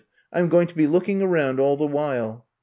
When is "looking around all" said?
0.87-1.77